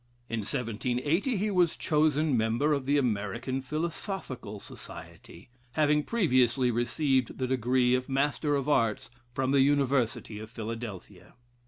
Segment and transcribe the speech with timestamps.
[0.29, 7.45] In 1780 he was chosen member of the American Philosophical Society, having previously received the
[7.45, 11.35] degree of Master of Arts from the University of Philadelphia.